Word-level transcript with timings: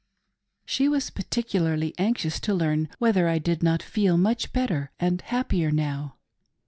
She 0.65 0.89
was 0.89 1.11
particularly 1.11 1.93
anxious 1.99 2.39
to 2.39 2.55
learn 2.55 2.89
whether 2.97 3.29
I 3.29 3.37
did 3.37 3.61
not 3.61 3.83
feel 3.83 4.17
much 4.17 4.51
better 4.51 4.89
and 4.99 5.21
happier 5.21 5.69
now. 5.69 6.17